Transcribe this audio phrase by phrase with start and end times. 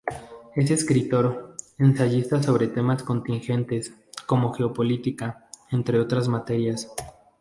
[0.55, 3.93] Es escritor, ensayista sobre temas contingentes,
[4.25, 6.91] como geopolítica, entre otras materias.